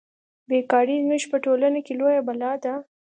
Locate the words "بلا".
2.27-2.51